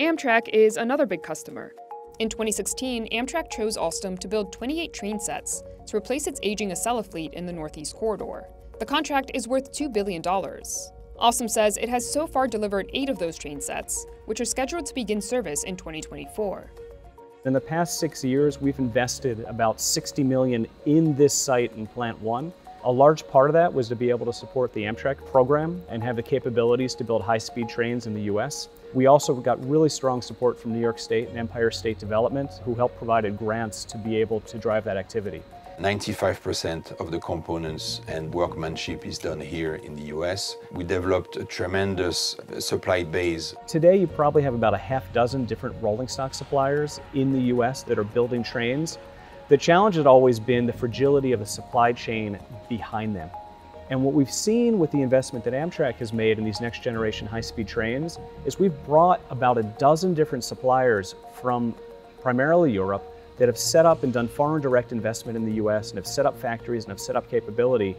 Amtrak 0.00 0.48
is 0.52 0.76
another 0.76 1.06
big 1.06 1.22
customer. 1.22 1.72
In 2.18 2.28
2016, 2.28 3.08
Amtrak 3.12 3.48
chose 3.50 3.76
Alstom 3.76 4.18
to 4.18 4.26
build 4.26 4.52
28 4.52 4.92
train 4.92 5.20
sets 5.20 5.62
to 5.86 5.96
replace 5.96 6.26
its 6.26 6.40
aging 6.42 6.70
Acela 6.70 7.08
fleet 7.08 7.34
in 7.34 7.46
the 7.46 7.52
Northeast 7.52 7.94
Corridor. 7.94 8.48
The 8.80 8.86
contract 8.86 9.30
is 9.34 9.46
worth 9.46 9.72
$2 9.72 9.92
billion. 9.92 10.22
Alstom 11.20 11.50
says 11.50 11.76
it 11.78 11.88
has 11.88 12.08
so 12.08 12.28
far 12.28 12.46
delivered 12.46 12.88
eight 12.92 13.08
of 13.08 13.18
those 13.18 13.36
train 13.36 13.60
sets, 13.60 14.06
which 14.26 14.40
are 14.40 14.44
scheduled 14.44 14.86
to 14.86 14.94
begin 14.94 15.20
service 15.20 15.64
in 15.64 15.76
2024. 15.76 16.70
In 17.44 17.52
the 17.52 17.60
past 17.60 17.98
six 17.98 18.22
years, 18.22 18.60
we've 18.60 18.78
invested 18.78 19.40
about 19.48 19.80
60 19.80 20.22
million 20.22 20.66
in 20.86 21.16
this 21.16 21.34
site 21.34 21.72
in 21.72 21.88
Plant 21.88 22.20
1. 22.20 22.52
A 22.84 22.92
large 22.92 23.26
part 23.26 23.50
of 23.50 23.54
that 23.54 23.72
was 23.72 23.88
to 23.88 23.96
be 23.96 24.10
able 24.10 24.26
to 24.26 24.32
support 24.32 24.72
the 24.72 24.82
Amtrak 24.84 25.24
program 25.26 25.82
and 25.88 26.04
have 26.04 26.14
the 26.14 26.22
capabilities 26.22 26.94
to 26.94 27.04
build 27.04 27.22
high-speed 27.22 27.68
trains 27.68 28.06
in 28.06 28.14
the 28.14 28.22
U.S. 28.22 28.68
We 28.94 29.06
also 29.06 29.34
got 29.34 29.64
really 29.68 29.88
strong 29.88 30.22
support 30.22 30.58
from 30.58 30.72
New 30.72 30.80
York 30.80 31.00
State 31.00 31.28
and 31.28 31.36
Empire 31.36 31.72
State 31.72 31.98
Development, 31.98 32.50
who 32.64 32.74
helped 32.74 32.96
provided 32.96 33.36
grants 33.36 33.84
to 33.86 33.98
be 33.98 34.16
able 34.16 34.40
to 34.42 34.58
drive 34.58 34.84
that 34.84 34.96
activity. 34.96 35.42
95% 35.78 36.98
of 37.00 37.12
the 37.12 37.20
components 37.20 38.00
and 38.08 38.34
workmanship 38.34 39.06
is 39.06 39.16
done 39.16 39.40
here 39.40 39.76
in 39.76 39.94
the 39.94 40.02
US. 40.14 40.56
We 40.72 40.82
developed 40.82 41.36
a 41.36 41.44
tremendous 41.44 42.36
supply 42.58 43.04
base. 43.04 43.54
Today, 43.68 43.96
you 43.96 44.08
probably 44.08 44.42
have 44.42 44.54
about 44.54 44.74
a 44.74 44.78
half 44.78 45.12
dozen 45.12 45.44
different 45.44 45.80
rolling 45.80 46.08
stock 46.08 46.34
suppliers 46.34 47.00
in 47.14 47.32
the 47.32 47.54
US 47.54 47.84
that 47.84 47.96
are 47.96 48.04
building 48.04 48.42
trains. 48.42 48.98
The 49.48 49.56
challenge 49.56 49.94
has 49.94 50.04
always 50.04 50.40
been 50.40 50.66
the 50.66 50.72
fragility 50.72 51.30
of 51.30 51.38
the 51.38 51.46
supply 51.46 51.92
chain 51.92 52.40
behind 52.68 53.14
them. 53.14 53.30
And 53.90 54.02
what 54.02 54.14
we've 54.14 54.32
seen 54.32 54.80
with 54.80 54.90
the 54.90 55.00
investment 55.00 55.44
that 55.44 55.54
Amtrak 55.54 55.94
has 55.94 56.12
made 56.12 56.38
in 56.38 56.44
these 56.44 56.60
next 56.60 56.82
generation 56.82 57.26
high-speed 57.26 57.68
trains 57.68 58.18
is 58.44 58.58
we've 58.58 58.84
brought 58.84 59.20
about 59.30 59.58
a 59.58 59.62
dozen 59.62 60.12
different 60.12 60.42
suppliers 60.42 61.14
from 61.40 61.72
primarily 62.20 62.72
Europe 62.72 63.14
that 63.38 63.48
have 63.48 63.58
set 63.58 63.86
up 63.86 64.02
and 64.02 64.12
done 64.12 64.28
foreign 64.28 64.60
direct 64.60 64.92
investment 64.92 65.36
in 65.36 65.44
the 65.44 65.52
US 65.52 65.90
and 65.90 65.98
have 65.98 66.06
set 66.06 66.26
up 66.26 66.38
factories 66.38 66.84
and 66.84 66.90
have 66.90 67.00
set 67.00 67.16
up 67.16 67.30
capability. 67.30 67.96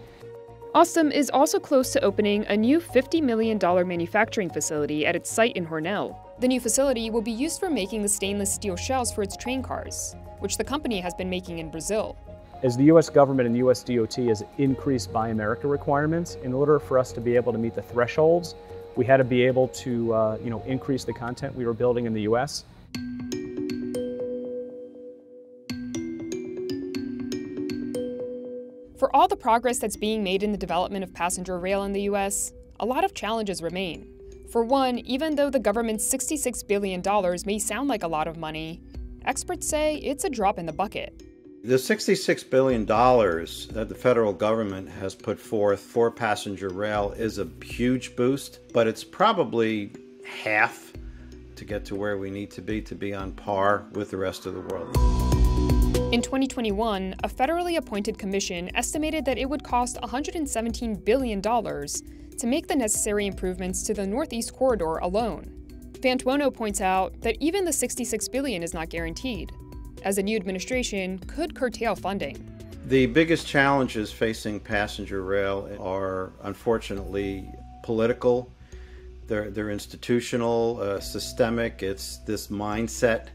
Alstom 0.75 1.11
is 1.11 1.31
also 1.31 1.59
close 1.59 1.91
to 1.93 2.01
opening 2.01 2.45
a 2.45 2.55
new 2.55 2.79
$50 2.79 3.23
million 3.23 3.57
manufacturing 3.87 4.51
facility 4.51 5.03
at 5.03 5.15
its 5.15 5.31
site 5.31 5.55
in 5.55 5.65
Hornell. 5.65 6.15
The 6.39 6.47
new 6.47 6.59
facility 6.59 7.09
will 7.09 7.23
be 7.23 7.31
used 7.31 7.59
for 7.59 7.71
making 7.71 8.03
the 8.03 8.09
stainless 8.09 8.53
steel 8.53 8.75
shells 8.75 9.11
for 9.11 9.23
its 9.23 9.35
train 9.35 9.63
cars, 9.63 10.15
which 10.39 10.57
the 10.57 10.63
company 10.63 10.99
has 10.99 11.15
been 11.15 11.29
making 11.29 11.57
in 11.57 11.71
Brazil. 11.71 12.15
As 12.61 12.77
the 12.77 12.83
US 12.85 13.09
government 13.09 13.47
and 13.47 13.55
the 13.55 13.67
US 13.67 13.81
DOT 13.81 14.13
has 14.27 14.43
increased 14.59 15.11
Buy 15.11 15.29
America 15.29 15.67
requirements, 15.67 16.35
in 16.43 16.53
order 16.53 16.77
for 16.77 16.99
us 16.99 17.11
to 17.13 17.21
be 17.21 17.35
able 17.35 17.51
to 17.51 17.57
meet 17.57 17.73
the 17.73 17.81
thresholds, 17.81 18.53
we 18.95 19.05
had 19.05 19.17
to 19.17 19.23
be 19.23 19.43
able 19.43 19.69
to 19.69 20.13
uh, 20.13 20.37
you 20.43 20.49
know, 20.49 20.61
increase 20.67 21.03
the 21.03 21.13
content 21.13 21.55
we 21.55 21.65
were 21.65 21.73
building 21.73 22.05
in 22.05 22.13
the 22.13 22.21
US. 22.21 22.65
For 28.99 29.15
all 29.15 29.29
the 29.29 29.37
progress 29.37 29.79
that's 29.79 29.95
being 29.95 30.25
made 30.25 30.43
in 30.43 30.51
the 30.51 30.57
development 30.57 31.05
of 31.05 31.13
passenger 31.13 31.57
rail 31.57 31.83
in 31.83 31.93
the 31.93 32.01
US, 32.01 32.51
a 32.81 32.85
lot 32.85 33.05
of 33.05 33.13
challenges 33.13 33.63
remain. 33.63 34.05
For 34.51 34.65
one, 34.65 34.99
even 34.99 35.35
though 35.35 35.49
the 35.49 35.57
government's 35.57 36.05
$66 36.13 36.67
billion 36.67 37.01
may 37.45 37.59
sound 37.59 37.87
like 37.87 38.03
a 38.03 38.09
lot 38.09 38.27
of 38.27 38.35
money, 38.35 38.81
experts 39.23 39.69
say 39.69 39.95
it's 39.99 40.25
a 40.25 40.29
drop 40.29 40.59
in 40.59 40.65
the 40.65 40.73
bucket. 40.73 41.23
The 41.63 41.75
$66 41.75 42.49
billion 42.49 42.85
that 42.85 43.87
the 43.87 43.95
federal 43.95 44.33
government 44.33 44.89
has 44.89 45.15
put 45.15 45.39
forth 45.39 45.79
for 45.79 46.11
passenger 46.11 46.67
rail 46.67 47.13
is 47.15 47.39
a 47.39 47.47
huge 47.63 48.17
boost, 48.17 48.59
but 48.73 48.85
it's 48.85 49.05
probably 49.05 49.93
half 50.25 50.91
to 51.55 51.63
get 51.63 51.85
to 51.85 51.95
where 51.95 52.17
we 52.17 52.29
need 52.29 52.51
to 52.51 52.61
be 52.61 52.81
to 52.81 52.95
be 52.95 53.13
on 53.13 53.31
par 53.31 53.85
with 53.93 54.11
the 54.11 54.17
rest 54.17 54.45
of 54.45 54.55
the 54.55 54.61
world. 54.61 55.28
In 56.11 56.21
2021, 56.21 57.15
a 57.23 57.27
federally 57.27 57.77
appointed 57.77 58.17
commission 58.17 58.69
estimated 58.75 59.25
that 59.25 59.37
it 59.37 59.49
would 59.49 59.63
cost 59.63 59.97
$117 60.01 61.03
billion 61.03 61.41
to 61.41 62.47
make 62.47 62.67
the 62.67 62.75
necessary 62.75 63.25
improvements 63.25 63.83
to 63.83 63.93
the 63.93 64.05
Northeast 64.05 64.53
Corridor 64.53 64.97
alone. 64.97 65.51
Fantuono 65.93 66.53
points 66.53 66.79
out 66.79 67.19
that 67.21 67.35
even 67.39 67.65
the 67.65 67.73
66 67.73 68.27
billion 68.29 68.63
is 68.63 68.73
not 68.73 68.89
guaranteed, 68.89 69.51
as 70.03 70.17
a 70.17 70.23
new 70.23 70.35
administration 70.35 71.19
could 71.19 71.55
curtail 71.55 71.95
funding. 71.95 72.49
The 72.85 73.07
biggest 73.07 73.47
challenges 73.47 74.11
facing 74.11 74.59
passenger 74.59 75.23
rail 75.23 75.75
are 75.79 76.31
unfortunately 76.43 77.49
political, 77.83 78.51
they're, 79.27 79.51
they're 79.51 79.69
institutional, 79.69 80.79
uh, 80.81 80.99
systemic. 80.99 81.83
It's 81.83 82.17
this 82.17 82.47
mindset 82.47 83.27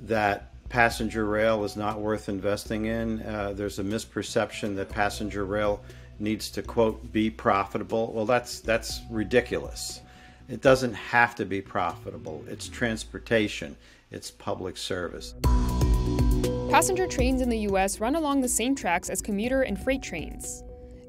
that 0.00 0.51
passenger 0.72 1.26
rail 1.26 1.64
is 1.64 1.76
not 1.76 2.00
worth 2.00 2.30
investing 2.30 2.86
in. 2.86 3.20
Uh, 3.20 3.52
there's 3.54 3.78
a 3.78 3.84
misperception 3.84 4.74
that 4.74 4.88
passenger 4.88 5.44
rail 5.44 5.82
needs 6.18 6.50
to 6.50 6.62
quote 6.62 7.12
be 7.12 7.28
profitable. 7.28 8.10
Well, 8.10 8.24
that's 8.24 8.60
that's 8.60 9.02
ridiculous. 9.10 10.00
It 10.48 10.62
doesn't 10.62 10.94
have 10.94 11.34
to 11.34 11.44
be 11.44 11.60
profitable. 11.60 12.42
It's 12.48 12.68
transportation. 12.68 13.76
It's 14.10 14.30
public 14.30 14.78
service. 14.78 15.34
Passenger 16.70 17.06
trains 17.06 17.42
in 17.42 17.50
the 17.50 17.58
US 17.70 18.00
run 18.00 18.16
along 18.16 18.40
the 18.40 18.48
same 18.48 18.74
tracks 18.74 19.10
as 19.10 19.20
commuter 19.20 19.60
and 19.62 19.78
freight 19.78 20.02
trains. 20.02 20.62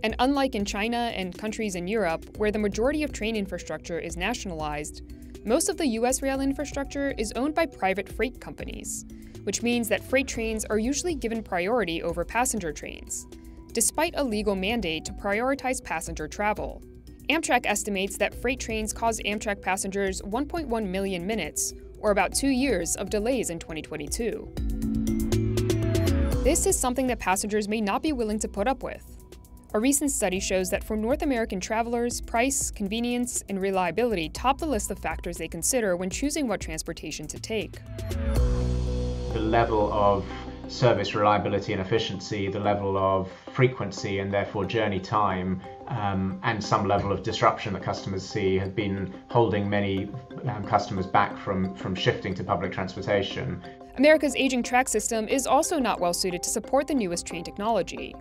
And 0.04 0.14
unlike 0.20 0.56
in 0.56 0.66
China 0.66 1.14
and 1.16 1.38
countries 1.38 1.76
in 1.76 1.88
Europe, 1.88 2.38
where 2.38 2.52
the 2.52 2.60
majority 2.60 3.04
of 3.04 3.14
train 3.14 3.38
infrastructure 3.38 3.98
is 3.98 4.18
nationalized, 4.18 5.04
most 5.46 5.68
of 5.68 5.76
the 5.76 5.88
US 5.88 6.22
rail 6.22 6.40
infrastructure 6.40 7.14
is 7.18 7.34
owned 7.36 7.54
by 7.54 7.66
private 7.66 8.08
freight 8.08 8.40
companies, 8.40 9.04
which 9.44 9.62
means 9.62 9.90
that 9.90 10.04
freight 10.04 10.28
trains 10.28 10.64
are 10.66 10.80
usually 10.80 11.16
given 11.16 11.44
priority 11.44 12.02
over 12.02 12.24
passenger 12.24 12.72
trains, 12.72 13.28
despite 13.74 14.14
a 14.16 14.24
legal 14.24 14.56
mandate 14.56 15.04
to 15.06 15.12
prioritize 15.12 15.84
passenger 15.84 16.30
travel. 16.30 16.82
Amtrak 17.30 17.66
estimates 17.66 18.18
that 18.18 18.34
freight 18.34 18.60
trains 18.60 18.94
caused 18.94 19.22
Amtrak 19.26 19.62
passengers 19.62 20.22
1.1 20.22 20.88
million 20.88 21.28
minutes, 21.28 21.74
or 22.00 22.12
about 22.12 22.34
two 22.34 22.50
years, 22.50 22.96
of 22.96 23.10
delays 23.10 23.50
in 23.50 23.60
2022. 23.60 24.54
This 26.44 26.66
is 26.66 26.80
something 26.80 27.08
that 27.08 27.20
passengers 27.20 27.68
may 27.68 27.82
not 27.82 28.02
be 28.02 28.14
willing 28.14 28.40
to 28.40 28.48
put 28.48 28.68
up 28.68 28.82
with. 28.84 29.13
A 29.76 29.80
recent 29.80 30.12
study 30.12 30.40
shows 30.40 30.70
that 30.70 30.84
for 30.84 30.96
North 30.96 31.24
American 31.24 31.60
travelers, 31.60 32.22
price, 32.22 32.70
convenience, 32.70 33.44
and 33.50 33.60
reliability 33.60 34.30
top 34.30 34.60
the 34.60 34.68
list 34.68 34.92
of 34.92 35.00
factors 35.00 35.38
they 35.38 35.48
consider 35.48 35.98
when 35.98 36.12
choosing 36.12 36.48
what 36.48 36.62
transportation 36.62 37.26
to 37.26 37.40
take 37.40 37.80
the 39.34 39.40
level 39.40 39.92
of 39.92 40.24
service 40.68 41.16
reliability 41.16 41.74
and 41.74 41.82
efficiency, 41.82 42.50
the 42.50 42.60
level 42.60 42.96
of 43.00 43.32
frequency 43.52 44.20
and 44.20 44.32
therefore 44.32 44.64
journey 44.64 45.00
time, 45.00 45.60
um, 45.88 46.40
and 46.44 46.64
some 46.64 46.88
level 46.88 47.12
of 47.12 47.24
disruption 47.24 47.74
that 47.74 47.82
customers 47.82 48.24
see 48.24 48.60
has 48.60 48.70
been 48.70 49.12
holding 49.30 49.68
many 49.68 50.08
um, 50.50 50.64
customers 50.68 51.08
back 51.08 51.36
from, 51.36 51.74
from 51.74 51.96
shifting 51.96 52.36
to 52.36 52.44
public 52.44 52.72
transportation. 52.72 53.60
America's 53.98 54.36
aging 54.36 54.62
track 54.62 54.88
system 54.88 55.28
is 55.28 55.48
also 55.48 55.80
not 55.80 56.00
well 56.00 56.14
suited 56.14 56.44
to 56.44 56.50
support 56.52 56.86
the 56.86 56.94
newest 56.94 57.26
train 57.26 57.44
technology. 57.44 58.14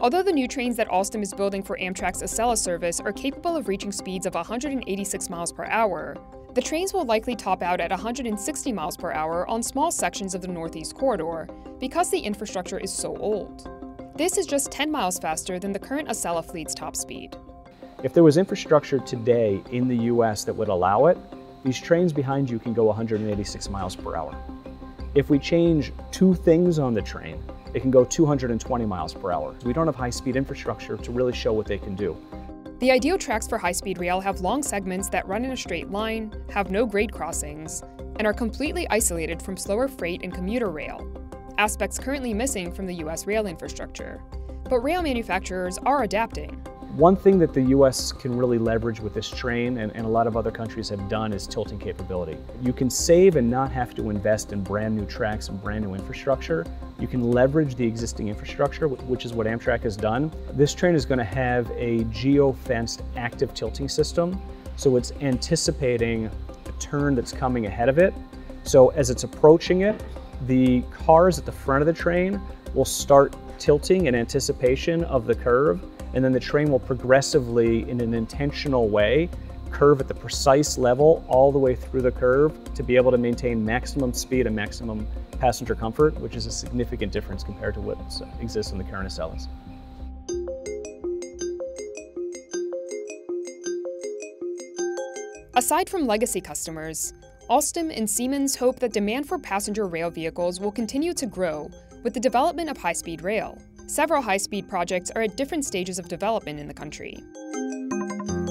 Although 0.00 0.22
the 0.22 0.32
new 0.32 0.46
trains 0.46 0.76
that 0.76 0.88
Alstom 0.90 1.22
is 1.22 1.34
building 1.34 1.60
for 1.60 1.76
Amtrak's 1.76 2.22
Acela 2.22 2.56
service 2.56 3.00
are 3.00 3.12
capable 3.12 3.56
of 3.56 3.66
reaching 3.66 3.90
speeds 3.90 4.26
of 4.26 4.34
186 4.34 5.28
miles 5.28 5.50
per 5.50 5.64
hour, 5.64 6.16
the 6.54 6.62
trains 6.62 6.94
will 6.94 7.04
likely 7.04 7.34
top 7.34 7.64
out 7.64 7.80
at 7.80 7.90
160 7.90 8.72
miles 8.72 8.96
per 8.96 9.10
hour 9.10 9.48
on 9.48 9.60
small 9.60 9.90
sections 9.90 10.36
of 10.36 10.40
the 10.40 10.46
Northeast 10.46 10.94
Corridor 10.94 11.48
because 11.80 12.10
the 12.10 12.18
infrastructure 12.20 12.78
is 12.78 12.92
so 12.92 13.16
old. 13.16 13.68
This 14.14 14.38
is 14.38 14.46
just 14.46 14.70
10 14.70 14.88
miles 14.88 15.18
faster 15.18 15.58
than 15.58 15.72
the 15.72 15.80
current 15.80 16.08
Acela 16.08 16.44
fleet's 16.44 16.76
top 16.76 16.94
speed. 16.94 17.36
If 18.04 18.14
there 18.14 18.22
was 18.22 18.36
infrastructure 18.36 19.00
today 19.00 19.60
in 19.72 19.88
the 19.88 19.96
US 20.12 20.44
that 20.44 20.54
would 20.54 20.68
allow 20.68 21.06
it, 21.06 21.18
these 21.64 21.80
trains 21.80 22.12
behind 22.12 22.48
you 22.48 22.60
can 22.60 22.72
go 22.72 22.84
186 22.84 23.68
miles 23.68 23.96
per 23.96 24.14
hour. 24.14 24.36
If 25.16 25.28
we 25.28 25.40
change 25.40 25.92
two 26.12 26.34
things 26.34 26.78
on 26.78 26.94
the 26.94 27.02
train, 27.02 27.42
it 27.74 27.80
can 27.80 27.90
go 27.90 28.04
220 28.04 28.86
miles 28.86 29.14
per 29.14 29.30
hour. 29.30 29.54
We 29.64 29.72
don't 29.72 29.86
have 29.86 29.96
high-speed 29.96 30.36
infrastructure 30.36 30.96
to 30.96 31.10
really 31.12 31.32
show 31.32 31.52
what 31.52 31.66
they 31.66 31.78
can 31.78 31.94
do. 31.94 32.16
The 32.80 32.92
ideal 32.92 33.18
tracks 33.18 33.48
for 33.48 33.58
high 33.58 33.72
speed 33.72 33.98
rail 33.98 34.20
have 34.20 34.40
long 34.40 34.62
segments 34.62 35.08
that 35.08 35.26
run 35.26 35.44
in 35.44 35.50
a 35.50 35.56
straight 35.56 35.90
line, 35.90 36.32
have 36.50 36.70
no 36.70 36.86
grade 36.86 37.12
crossings, 37.12 37.82
and 38.16 38.26
are 38.26 38.32
completely 38.32 38.88
isolated 38.88 39.42
from 39.42 39.56
slower 39.56 39.88
freight 39.88 40.22
and 40.22 40.32
commuter 40.32 40.70
rail, 40.70 41.04
aspects 41.58 41.98
currently 41.98 42.32
missing 42.32 42.72
from 42.72 42.86
the 42.86 42.94
US 42.96 43.26
rail 43.26 43.46
infrastructure. 43.46 44.22
But 44.68 44.80
rail 44.80 45.02
manufacturers 45.02 45.78
are 45.78 46.04
adapting. 46.04 46.64
One 46.98 47.14
thing 47.14 47.38
that 47.38 47.54
the 47.54 47.62
US 47.76 48.10
can 48.10 48.36
really 48.36 48.58
leverage 48.58 48.98
with 48.98 49.14
this 49.14 49.30
train, 49.30 49.78
and, 49.78 49.94
and, 49.94 50.04
a 50.04 50.08
lot 50.08 50.26
of 50.26 50.36
other 50.36 50.50
countries 50.50 50.88
have 50.88 51.08
done, 51.08 51.32
is 51.32 51.46
tilting 51.46 51.78
capability. 51.78 52.36
You 52.60 52.72
can 52.72 52.90
save 52.90 53.36
and 53.36 53.48
not 53.48 53.70
have 53.70 53.94
to 53.94 54.10
invest 54.10 54.52
in 54.52 54.64
brand 54.64 54.96
new 54.96 55.06
tracks 55.06 55.48
and 55.48 55.62
brand 55.62 55.84
new 55.84 55.94
infrastructure. 55.94 56.66
You 56.98 57.06
can 57.06 57.30
leverage 57.30 57.76
the 57.76 57.86
existing 57.86 58.26
infrastructure, 58.26 58.88
which 58.88 59.24
is 59.24 59.32
what 59.32 59.46
Amtrak 59.46 59.82
has 59.84 59.96
done. 59.96 60.32
This 60.54 60.74
train 60.74 60.96
is 60.96 61.06
going 61.06 61.18
to 61.18 61.24
have 61.24 61.70
a 61.76 62.02
geo-fenced 62.06 63.04
active 63.16 63.54
tilting 63.54 63.88
system, 63.88 64.42
so 64.74 64.96
it's 64.96 65.12
anticipating 65.20 66.26
a 66.26 66.72
turn 66.80 67.14
that's 67.14 67.30
coming 67.30 67.66
ahead 67.66 67.88
of 67.88 67.98
it. 67.98 68.12
So 68.64 68.88
as 68.88 69.08
it's 69.08 69.22
approaching 69.22 69.82
it, 69.82 70.02
the 70.48 70.82
cars 70.90 71.38
at 71.38 71.46
the 71.46 71.52
front 71.52 71.80
of 71.80 71.86
the 71.86 71.92
train 71.92 72.40
will 72.74 72.84
start 72.84 73.36
tilting 73.56 74.06
in 74.06 74.16
anticipation 74.16 75.04
of 75.04 75.26
the 75.26 75.34
curve, 75.36 75.80
and 76.14 76.24
then 76.24 76.32
the 76.32 76.40
train 76.40 76.70
will 76.70 76.78
progressively, 76.78 77.88
in 77.88 78.00
an 78.00 78.14
intentional 78.14 78.88
way, 78.88 79.28
curve 79.70 80.00
at 80.00 80.08
the 80.08 80.14
precise 80.14 80.78
level 80.78 81.24
all 81.28 81.52
the 81.52 81.58
way 81.58 81.74
through 81.74 82.02
the 82.02 82.10
curve 82.10 82.52
to 82.74 82.82
be 82.82 82.96
able 82.96 83.10
to 83.10 83.18
maintain 83.18 83.64
maximum 83.64 84.12
speed 84.12 84.46
and 84.46 84.56
maximum 84.56 85.06
passenger 85.38 85.74
comfort, 85.74 86.18
which 86.20 86.34
is 86.34 86.46
a 86.46 86.50
significant 86.50 87.12
difference 87.12 87.44
compared 87.44 87.74
to 87.74 87.80
what 87.80 87.98
exists 88.40 88.72
in 88.72 88.78
the 88.78 88.84
current 88.84 89.08
Acelas. 89.08 89.46
Aside 95.54 95.90
from 95.90 96.06
legacy 96.06 96.40
customers, 96.40 97.12
Alstom 97.50 97.90
and 97.96 98.08
Siemens 98.08 98.54
hope 98.56 98.78
that 98.78 98.92
demand 98.92 99.26
for 99.26 99.38
passenger 99.38 99.86
rail 99.86 100.10
vehicles 100.10 100.60
will 100.60 100.70
continue 100.70 101.12
to 101.14 101.26
grow 101.26 101.70
with 102.04 102.14
the 102.14 102.20
development 102.20 102.70
of 102.70 102.76
high 102.76 102.92
speed 102.92 103.22
rail. 103.22 103.58
Several 103.88 104.20
high 104.20 104.36
speed 104.36 104.68
projects 104.68 105.10
are 105.12 105.22
at 105.22 105.36
different 105.36 105.64
stages 105.64 105.98
of 105.98 106.08
development 106.08 106.60
in 106.60 106.68
the 106.68 106.74
country. 106.74 107.16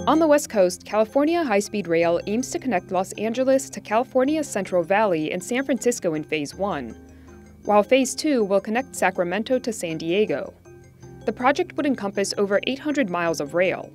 On 0.08 0.18
the 0.18 0.28
West 0.28 0.50
Coast, 0.50 0.84
California 0.84 1.44
High 1.44 1.60
Speed 1.60 1.88
Rail 1.88 2.20
aims 2.26 2.50
to 2.50 2.60
connect 2.60 2.92
Los 2.92 3.12
Angeles 3.14 3.70
to 3.70 3.80
California's 3.80 4.50
Central 4.50 4.82
Valley 4.82 5.32
and 5.32 5.44
San 5.44 5.64
Francisco 5.64 6.16
in 6.16 6.24
Phase 6.24 6.56
1, 6.56 6.90
while 7.66 7.84
Phase 7.84 8.16
2 8.16 8.44
will 8.44 8.60
connect 8.60 8.96
Sacramento 8.96 9.60
to 9.60 9.72
San 9.72 10.00
Diego. 10.00 10.54
The 11.26 11.34
project 11.34 11.78
would 11.78 11.86
encompass 11.86 12.34
over 12.40 12.60
800 12.66 13.10
miles 13.10 13.40
of 13.40 13.54
rail, 13.54 13.92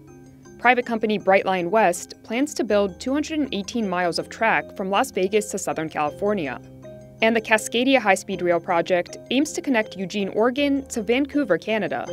Private 0.62 0.87
company 0.87 1.18
Brightline 1.18 1.70
West 1.70 2.14
plans 2.22 2.54
to 2.54 2.62
build 2.62 3.00
218 3.00 3.88
miles 3.88 4.20
of 4.20 4.28
track 4.28 4.76
from 4.76 4.90
Las 4.90 5.11
Vegas 5.11 5.50
to 5.50 5.58
Southern 5.58 5.88
California. 5.88 6.61
And 7.23 7.35
the 7.35 7.41
Cascadia 7.41 7.99
High 7.99 8.17
Speed 8.17 8.43
Rail 8.43 8.61
project 8.61 9.17
aims 9.31 9.52
to 9.52 9.62
connect 9.62 9.97
Eugene, 9.97 10.29
Oregon 10.29 10.85
to 10.88 11.02
Vancouver, 11.02 11.57
Canada. 11.57 12.05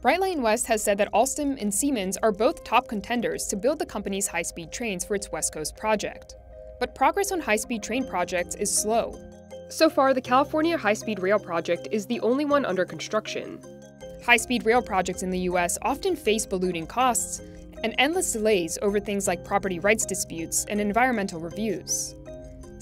Brightline 0.00 0.40
West 0.40 0.66
has 0.66 0.82
said 0.82 0.96
that 0.98 1.12
Alstom 1.12 1.60
and 1.60 1.74
Siemens 1.74 2.16
are 2.22 2.32
both 2.32 2.64
top 2.64 2.88
contenders 2.88 3.46
to 3.48 3.56
build 3.56 3.78
the 3.78 3.86
company's 3.86 4.26
high 4.26 4.42
speed 4.42 4.72
trains 4.72 5.04
for 5.04 5.14
its 5.14 5.30
West 5.30 5.52
Coast 5.52 5.76
project. 5.76 6.36
But 6.80 6.94
progress 6.94 7.32
on 7.32 7.40
high 7.40 7.56
speed 7.56 7.82
train 7.82 8.06
projects 8.06 8.54
is 8.54 8.72
slow. 8.72 9.18
So 9.68 9.90
far, 9.90 10.14
the 10.14 10.20
California 10.20 10.78
High 10.78 10.94
Speed 10.94 11.20
Rail 11.20 11.38
project 11.38 11.88
is 11.90 12.06
the 12.06 12.20
only 12.20 12.44
one 12.44 12.64
under 12.64 12.84
construction, 12.84 13.60
High 14.24 14.36
speed 14.36 14.64
rail 14.64 14.80
projects 14.80 15.24
in 15.24 15.30
the 15.30 15.40
US 15.50 15.78
often 15.82 16.14
face 16.14 16.46
ballooning 16.46 16.86
costs 16.86 17.40
and 17.82 17.92
endless 17.98 18.32
delays 18.32 18.78
over 18.80 19.00
things 19.00 19.26
like 19.26 19.44
property 19.44 19.80
rights 19.80 20.06
disputes 20.06 20.64
and 20.68 20.80
environmental 20.80 21.40
reviews. 21.40 22.14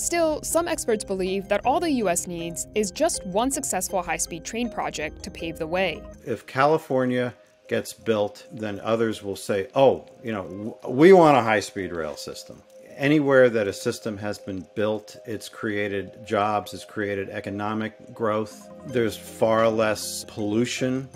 Still, 0.00 0.42
some 0.42 0.66
experts 0.66 1.04
believe 1.04 1.46
that 1.48 1.60
all 1.66 1.78
the 1.78 1.90
US 2.04 2.26
needs 2.26 2.66
is 2.74 2.90
just 2.90 3.24
one 3.26 3.50
successful 3.50 4.00
high 4.00 4.16
speed 4.16 4.46
train 4.46 4.70
project 4.70 5.22
to 5.24 5.30
pave 5.30 5.58
the 5.58 5.66
way. 5.66 6.00
If 6.24 6.46
California 6.46 7.34
gets 7.68 7.92
built, 7.92 8.46
then 8.50 8.80
others 8.80 9.22
will 9.22 9.36
say, 9.36 9.68
oh, 9.74 10.06
you 10.24 10.32
know, 10.32 10.78
we 10.88 11.12
want 11.12 11.36
a 11.36 11.42
high 11.42 11.60
speed 11.60 11.92
rail 11.92 12.16
system. 12.16 12.62
Anywhere 12.96 13.50
that 13.50 13.68
a 13.68 13.74
system 13.74 14.16
has 14.16 14.38
been 14.38 14.66
built, 14.74 15.18
it's 15.26 15.50
created 15.50 16.26
jobs, 16.26 16.72
it's 16.72 16.86
created 16.86 17.28
economic 17.28 18.14
growth. 18.14 18.70
There's 18.86 19.18
far 19.18 19.68
less 19.68 20.24
pollution 20.24 21.10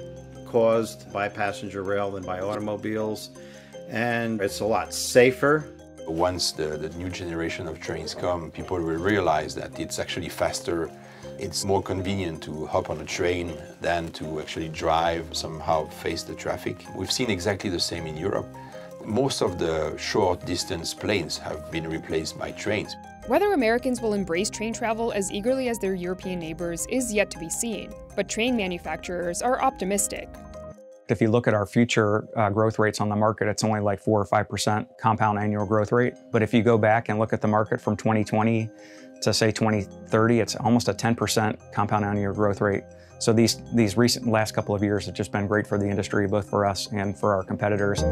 caused 0.46 1.10
by 1.10 1.30
passenger 1.30 1.82
rail 1.82 2.10
than 2.10 2.22
by 2.22 2.40
automobiles, 2.40 3.30
and 3.88 4.42
it's 4.42 4.60
a 4.60 4.66
lot 4.66 4.92
safer. 4.92 5.70
Once 6.06 6.52
the, 6.52 6.76
the 6.76 6.88
new 6.90 7.08
generation 7.08 7.66
of 7.66 7.80
trains 7.80 8.14
come, 8.14 8.50
people 8.50 8.76
will 8.76 8.96
realize 8.96 9.54
that 9.54 9.78
it's 9.78 9.98
actually 9.98 10.28
faster 10.28 10.90
it's 11.38 11.64
more 11.64 11.82
convenient 11.82 12.42
to 12.44 12.66
hop 12.66 12.90
on 12.90 13.00
a 13.00 13.04
train 13.04 13.56
than 13.80 14.10
to 14.12 14.40
actually 14.40 14.68
drive, 14.68 15.26
somehow 15.32 15.86
face 15.86 16.22
the 16.22 16.34
traffic. 16.34 16.84
We've 16.94 17.10
seen 17.10 17.30
exactly 17.30 17.70
the 17.70 17.80
same 17.80 18.06
in 18.06 18.16
Europe. 18.16 18.46
Most 19.04 19.42
of 19.42 19.58
the 19.58 19.96
short 19.98 20.46
distance 20.46 20.94
planes 20.94 21.36
have 21.38 21.70
been 21.70 21.88
replaced 21.88 22.38
by 22.38 22.52
trains. 22.52 22.96
Whether 23.26 23.52
Americans 23.52 24.00
will 24.00 24.14
embrace 24.14 24.48
train 24.48 24.72
travel 24.72 25.12
as 25.12 25.32
eagerly 25.32 25.68
as 25.68 25.78
their 25.78 25.94
European 25.94 26.38
neighbors 26.38 26.86
is 26.88 27.12
yet 27.12 27.30
to 27.32 27.38
be 27.38 27.50
seen, 27.50 27.92
but 28.16 28.28
train 28.28 28.56
manufacturers 28.56 29.42
are 29.42 29.60
optimistic. 29.60 30.28
If 31.08 31.20
you 31.20 31.28
look 31.28 31.46
at 31.46 31.52
our 31.52 31.66
future 31.66 32.26
uh, 32.34 32.48
growth 32.48 32.78
rates 32.78 33.00
on 33.00 33.10
the 33.10 33.16
market, 33.16 33.46
it's 33.46 33.62
only 33.62 33.80
like 33.80 34.00
4 34.00 34.20
or 34.22 34.26
5% 34.26 34.86
compound 34.98 35.38
annual 35.38 35.66
growth 35.66 35.92
rate. 35.92 36.14
But 36.32 36.42
if 36.42 36.54
you 36.54 36.62
go 36.62 36.78
back 36.78 37.10
and 37.10 37.18
look 37.18 37.32
at 37.34 37.42
the 37.42 37.48
market 37.48 37.80
from 37.80 37.96
2020 37.96 38.70
to 39.20 39.34
say 39.34 39.52
2030, 39.52 40.40
it's 40.40 40.56
almost 40.56 40.88
a 40.88 40.94
10% 40.94 41.72
compound 41.72 42.04
annual 42.06 42.32
growth 42.32 42.62
rate. 42.62 42.84
So 43.18 43.32
these, 43.32 43.62
these 43.74 43.96
recent 43.96 44.26
last 44.26 44.52
couple 44.52 44.74
of 44.74 44.82
years 44.82 45.04
have 45.06 45.14
just 45.14 45.30
been 45.30 45.46
great 45.46 45.66
for 45.66 45.78
the 45.78 45.86
industry, 45.86 46.26
both 46.26 46.48
for 46.48 46.64
us 46.64 46.88
and 46.92 47.16
for 47.16 47.34
our 47.34 47.44
competitors. 47.44 48.02